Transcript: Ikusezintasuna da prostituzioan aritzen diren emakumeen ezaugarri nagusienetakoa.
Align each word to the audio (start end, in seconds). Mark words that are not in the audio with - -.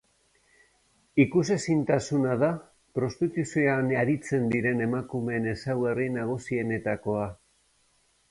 Ikusezintasuna 1.23 2.37
da 2.43 2.47
prostituzioan 2.99 3.93
aritzen 4.03 4.49
diren 4.55 4.83
emakumeen 4.87 5.47
ezaugarri 5.53 6.07
nagusienetakoa. 6.17 7.29